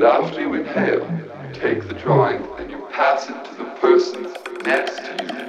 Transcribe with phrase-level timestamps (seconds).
[0.00, 1.00] But after you inhale,
[1.46, 4.32] you take the drawing and you pass it to the person
[4.64, 5.39] next to you.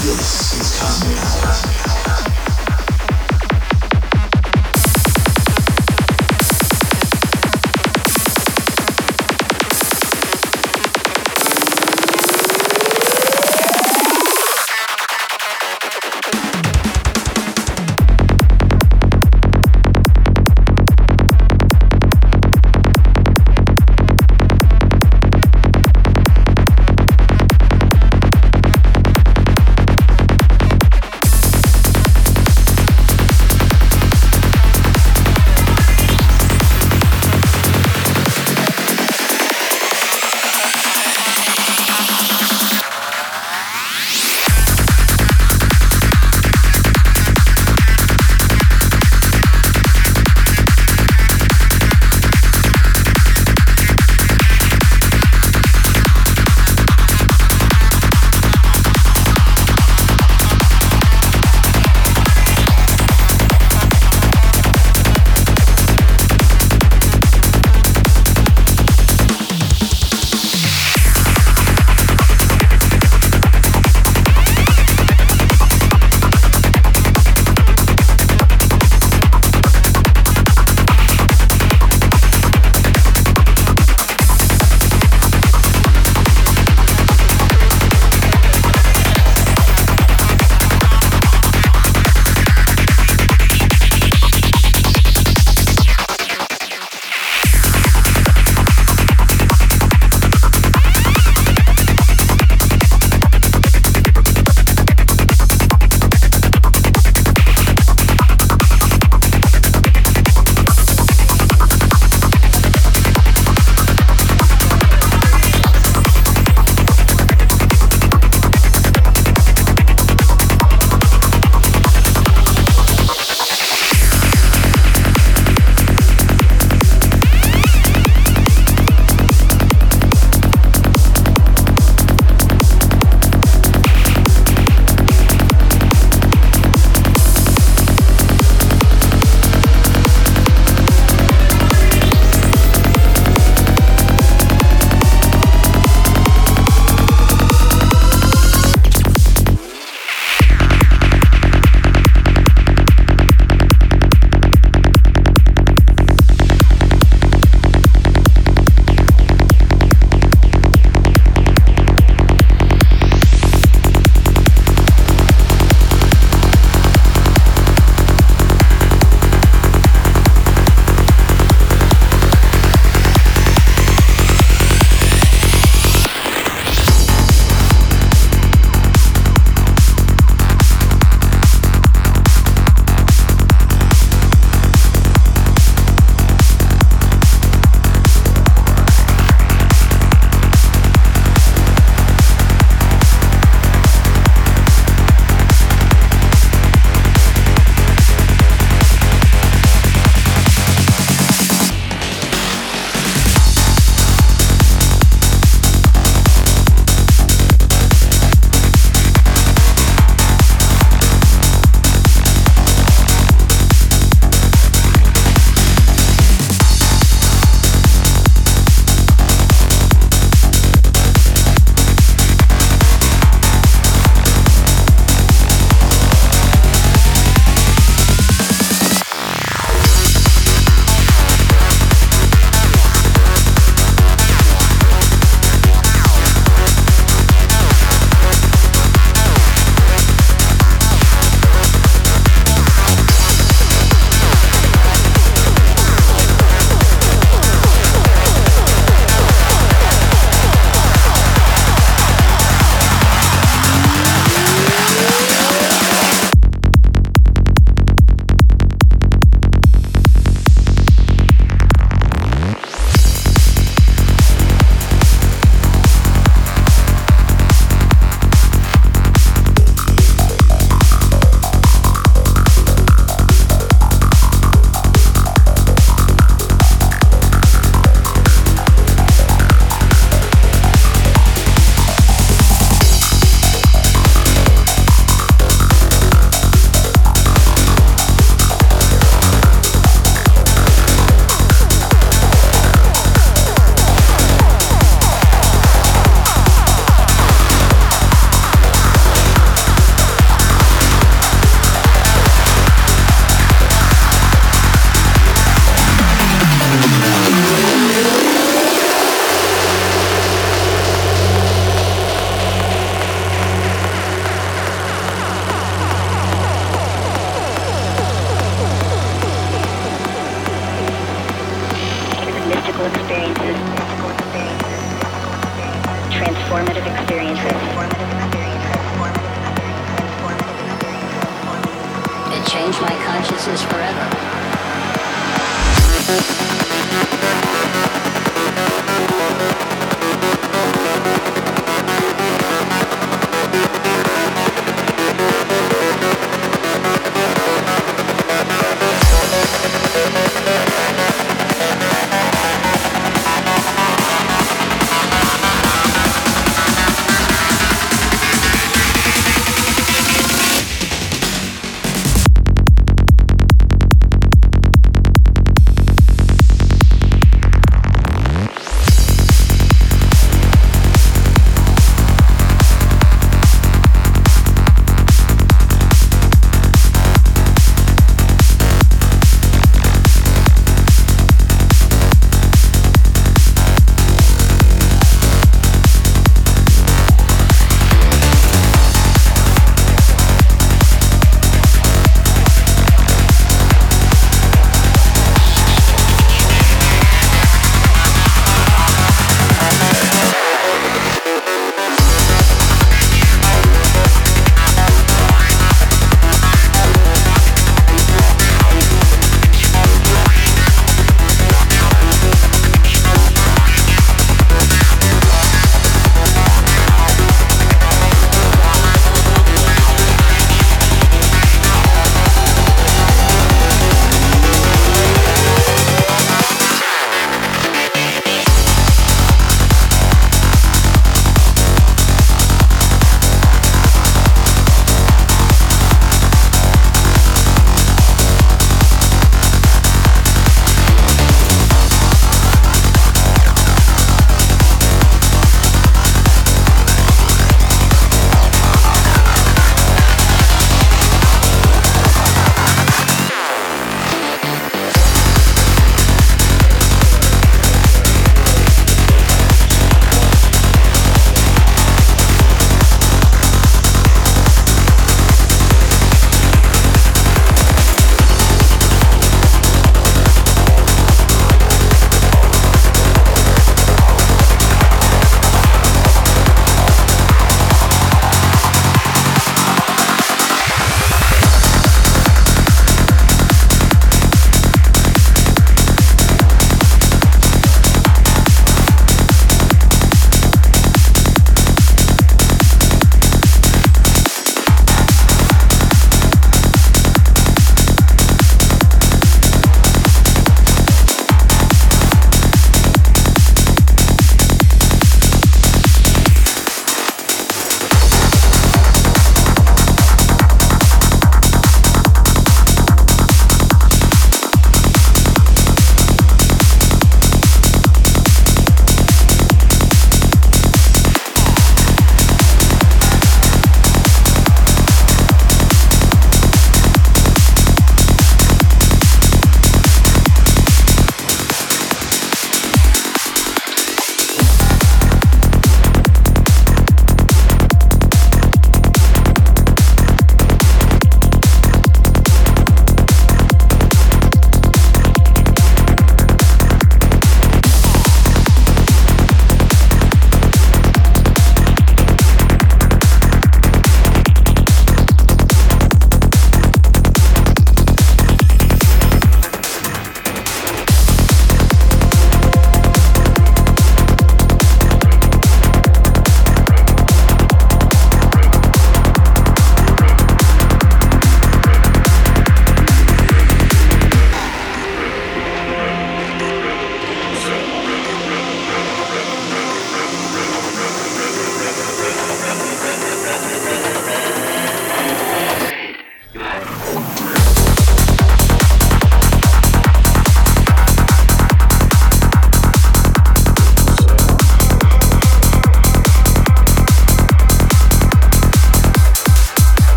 [0.00, 1.89] This is Cosmic.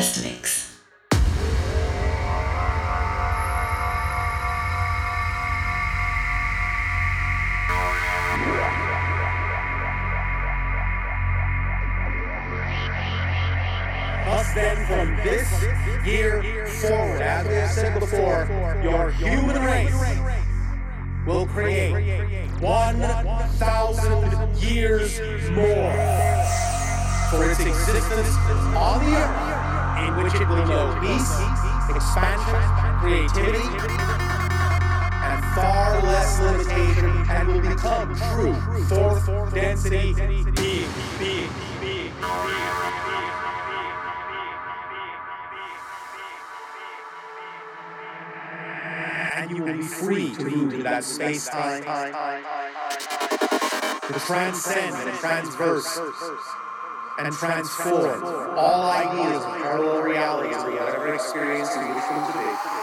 [0.00, 0.39] Destiny.
[51.00, 51.82] That space time
[54.12, 55.98] to transcend and transverse
[57.18, 58.22] and transform
[58.58, 62.79] all ideas of parallel realities or whatever experience you wish them to be.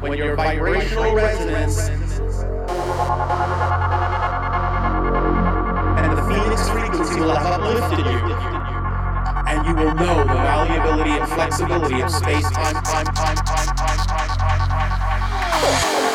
[0.00, 2.02] When your vibrational resonance and
[6.16, 8.18] the phoenix frequency will have uplifted you,
[9.46, 13.76] and you will know the malleability and flexibility of space, time, time, time, time, time,
[13.76, 16.07] time, time, time, time.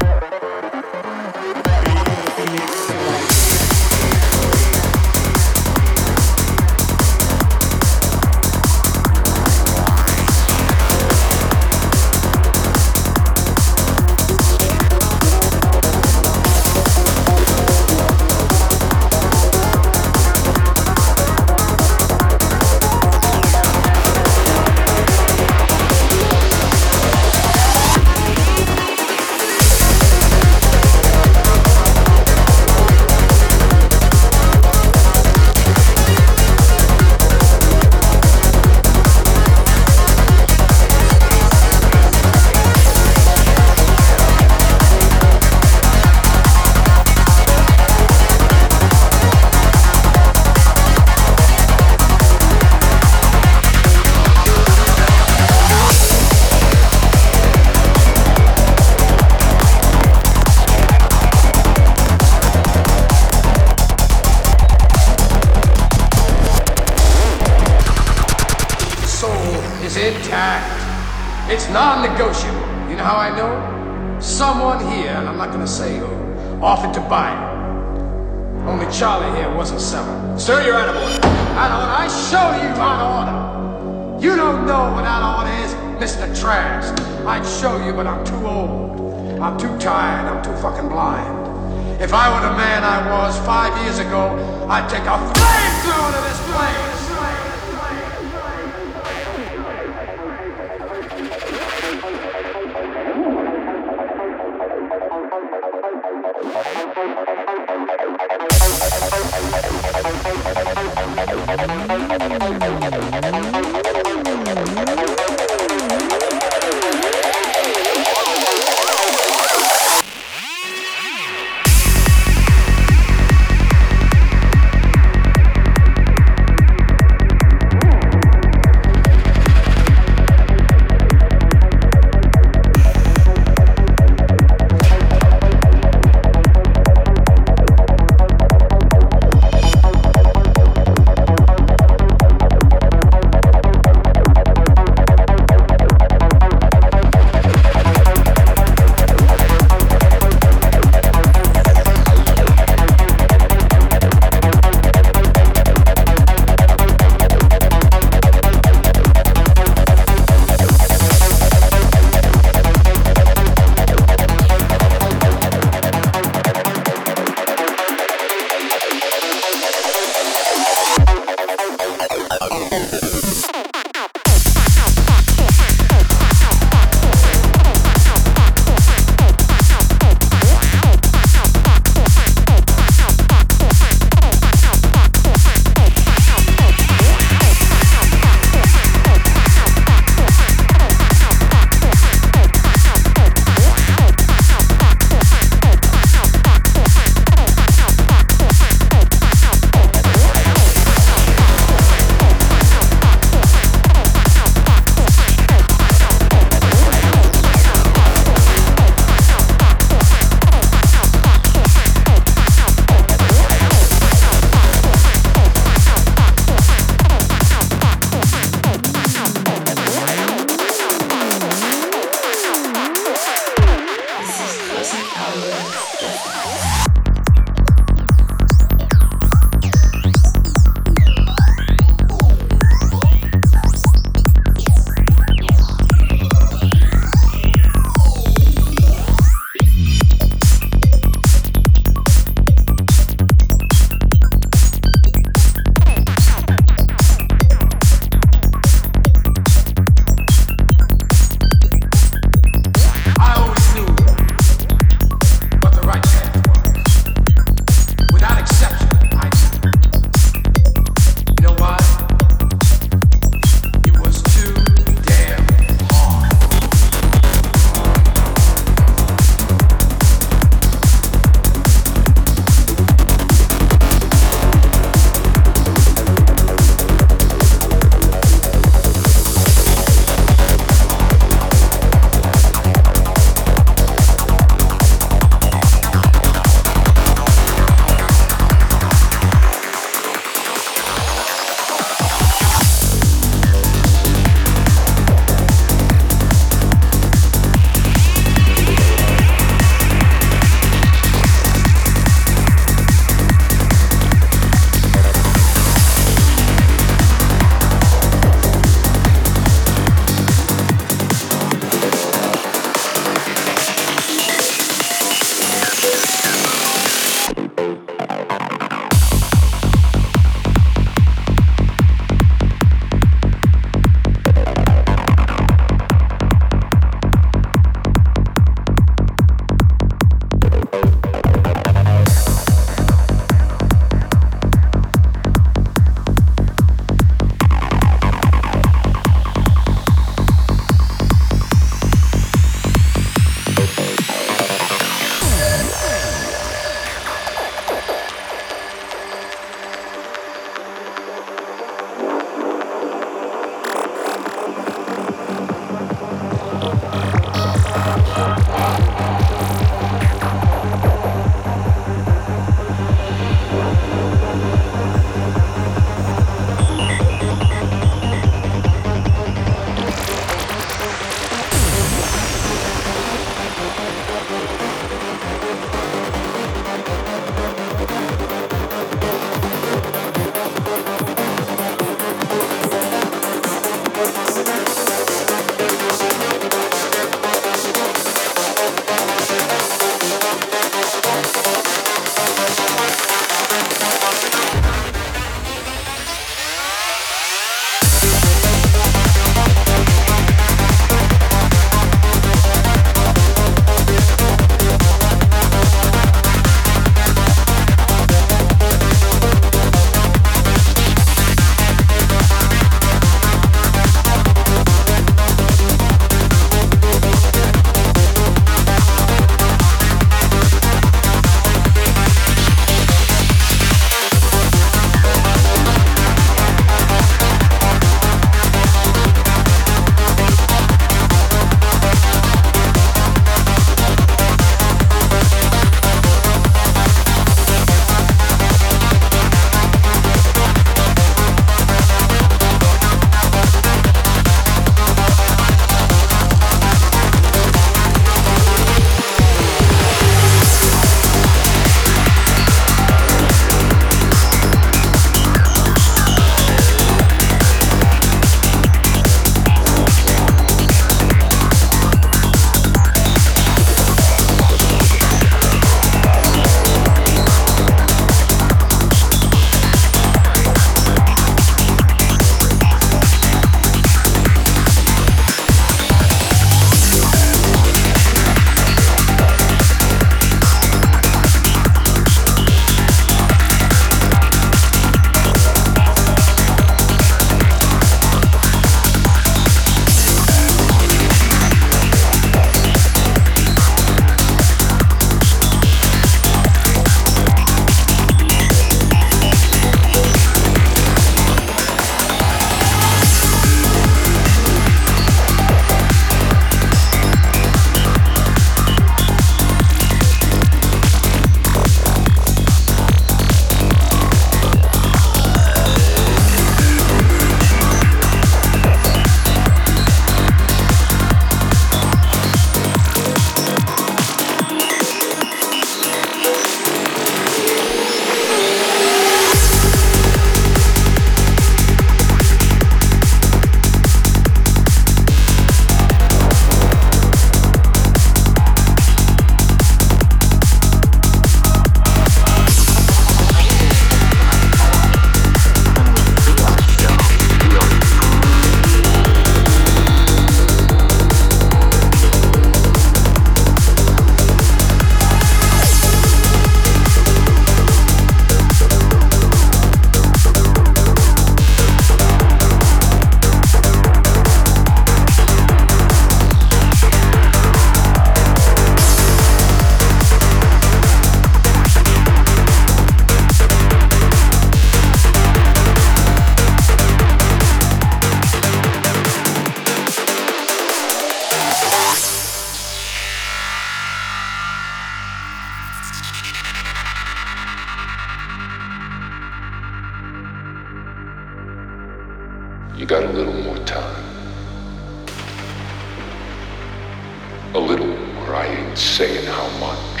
[599.04, 600.00] Saying how much.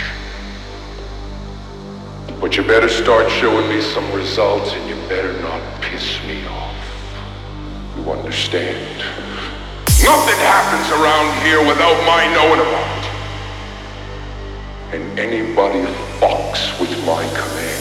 [2.40, 6.74] But you better start showing me some results and you better not piss me off.
[7.96, 8.98] You understand?
[10.02, 13.06] Nothing happens around here without my knowing about it.
[14.94, 15.82] And anybody
[16.18, 17.73] fucks with my command.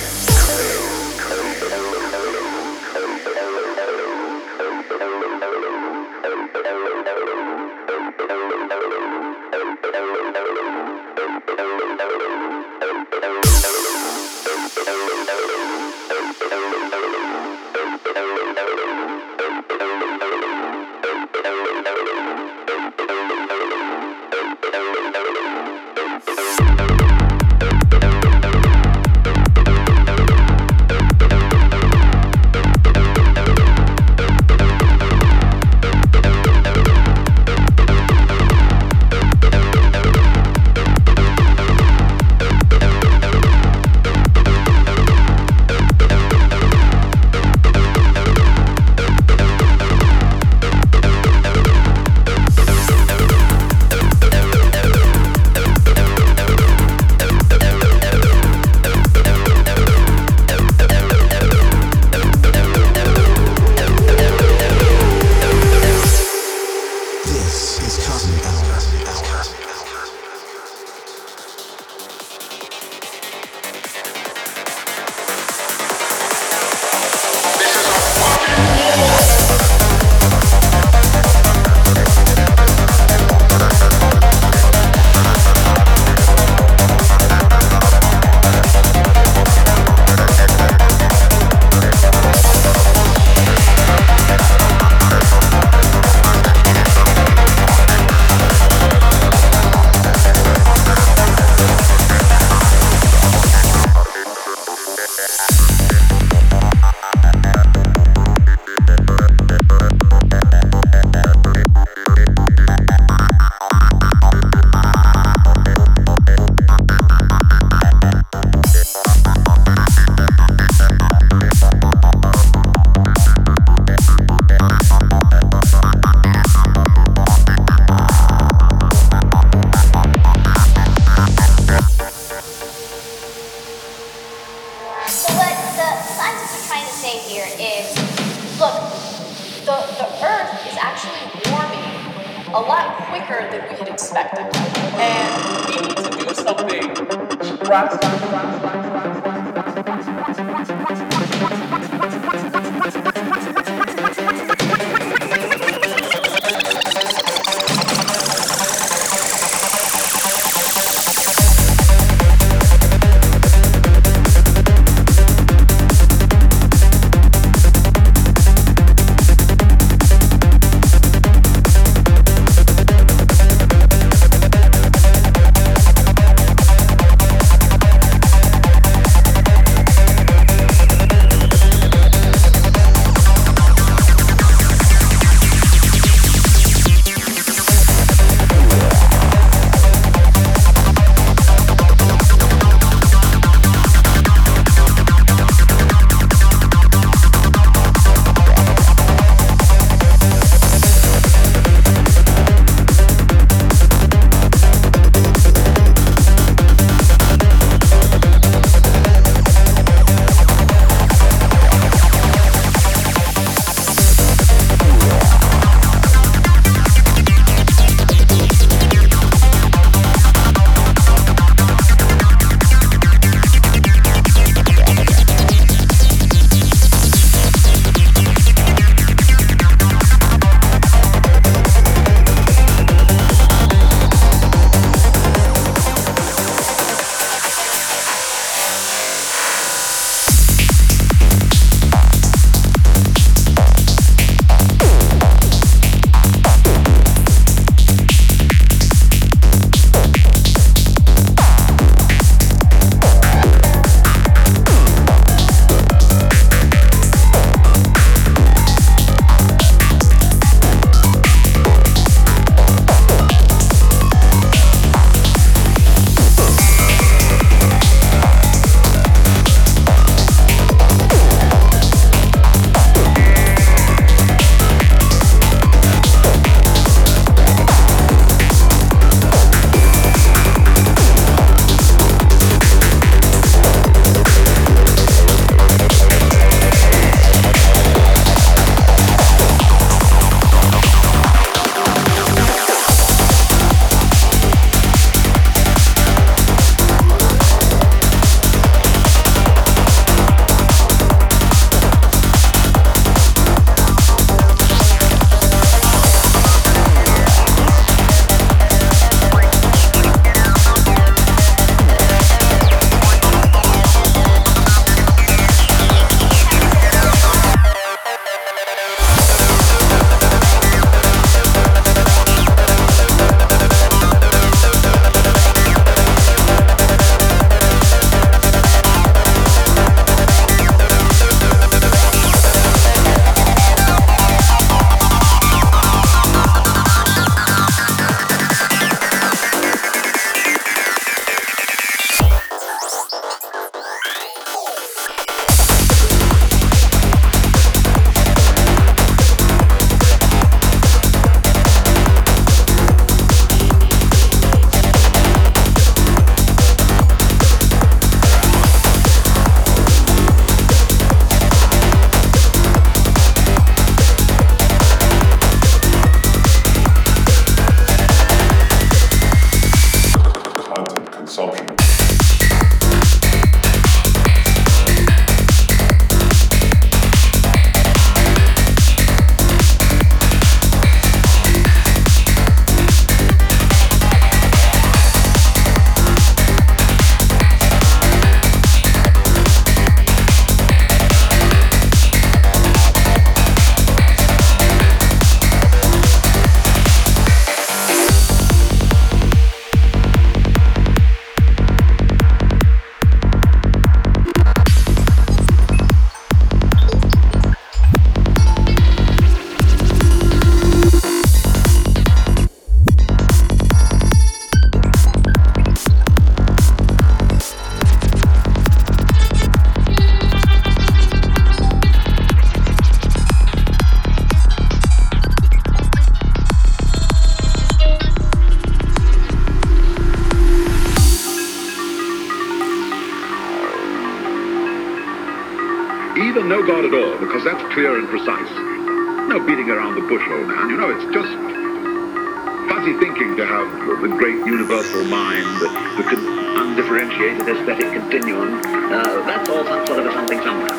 [442.84, 445.70] Fuzzy thinking to have the great universal mind, the,
[446.04, 446.20] the
[446.60, 448.60] undifferentiated aesthetic continuum.
[448.92, 450.76] Uh, that's all some sort of a something somewhere.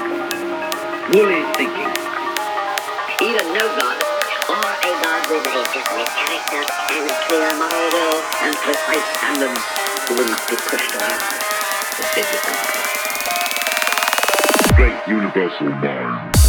[1.17, 1.89] Woolly thinking.
[3.25, 3.97] Either no God
[4.53, 6.61] or a God with a definite character
[6.93, 9.65] and a clear moral will and precise standards
[10.05, 11.25] who will not be pushed around.
[11.97, 12.53] This is the
[14.77, 16.44] Great universal mind.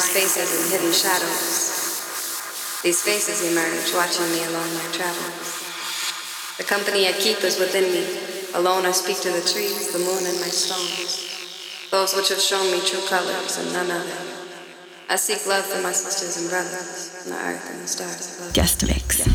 [0.00, 2.80] Spaces and hidden shadows.
[2.82, 5.64] These faces emerge, watching me along my travels.
[6.58, 8.04] The company I keep is within me.
[8.54, 11.26] Alone I speak to the trees, the moon, and my stones.
[11.90, 14.18] Those which have shown me true colors and none other.
[15.10, 18.52] I seek love for my sisters and brothers, and the earth and the stars.
[18.52, 19.26] Guest mix.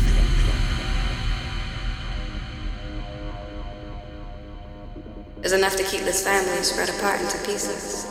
[5.42, 8.06] Is enough to keep this family spread apart into pieces.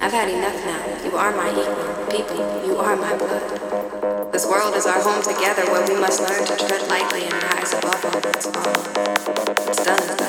[0.00, 0.99] I've had enough now.
[1.20, 2.06] Are my equal.
[2.06, 4.32] People, you are my blood.
[4.32, 7.74] This world is our home together where we must learn to tread lightly and rise
[7.74, 9.68] above all that's fallen.
[9.68, 10.19] It's done.